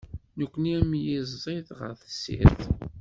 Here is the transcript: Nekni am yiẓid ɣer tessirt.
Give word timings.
Nekni 0.37 0.73
am 0.79 0.91
yiẓid 1.05 1.67
ɣer 1.79 1.91
tessirt. 2.01 2.61